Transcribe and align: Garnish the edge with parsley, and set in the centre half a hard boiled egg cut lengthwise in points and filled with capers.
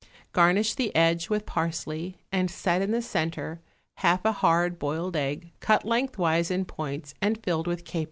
Garnish 0.31 0.73
the 0.73 0.95
edge 0.95 1.29
with 1.29 1.45
parsley, 1.45 2.17
and 2.31 2.49
set 2.49 2.81
in 2.81 2.89
the 2.89 3.03
centre 3.03 3.59
half 3.97 4.25
a 4.25 4.31
hard 4.31 4.79
boiled 4.79 5.15
egg 5.15 5.51
cut 5.59 5.85
lengthwise 5.85 6.49
in 6.49 6.65
points 6.65 7.13
and 7.21 7.37
filled 7.43 7.67
with 7.67 7.85
capers. 7.85 7.99